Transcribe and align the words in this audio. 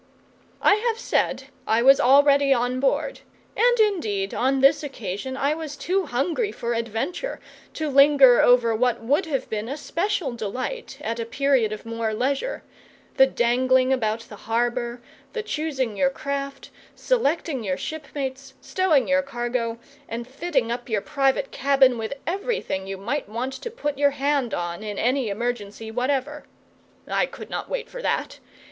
I 0.63 0.77
have 0.87 0.97
said 0.97 1.43
I 1.67 1.83
was 1.83 1.99
already 1.99 2.51
on 2.51 2.79
board; 2.79 3.19
and, 3.55 3.79
indeed, 3.79 4.33
on 4.33 4.59
this 4.59 4.81
occasion 4.81 5.37
I 5.37 5.53
was 5.53 5.75
too 5.77 6.07
hungry 6.07 6.51
for 6.51 6.73
adventure 6.73 7.39
to 7.75 7.87
linger 7.87 8.41
over 8.41 8.73
what 8.73 9.03
would 9.03 9.27
have 9.27 9.47
been 9.47 9.69
a 9.69 9.77
special 9.77 10.31
delight 10.33 10.97
at 11.01 11.19
a 11.19 11.23
period 11.27 11.71
of 11.71 11.85
more 11.85 12.15
leisure 12.15 12.63
the 13.17 13.27
dangling 13.27 13.93
about 13.93 14.21
the 14.21 14.37
harbour, 14.49 15.03
the 15.33 15.43
choosing 15.43 15.95
your 15.95 16.09
craft, 16.09 16.71
selecting 16.95 17.63
your 17.63 17.77
shipmates, 17.77 18.55
stowing 18.59 19.07
your 19.07 19.21
cargo, 19.21 19.77
and 20.09 20.27
fitting 20.27 20.71
up 20.71 20.89
your 20.89 21.01
private 21.01 21.51
cabin 21.51 21.99
with 21.99 22.15
everything 22.25 22.87
you 22.87 22.97
might 22.97 23.29
want 23.29 23.53
to 23.53 23.69
put 23.69 23.99
your 23.99 24.09
hand 24.17 24.51
on 24.51 24.81
in 24.81 24.97
any 24.97 25.29
emergency 25.29 25.91
whatever. 25.91 26.45
I 27.07 27.27
could 27.27 27.51
not 27.51 27.69
wait 27.69 27.87
for 27.87 28.01
that. 28.01 28.39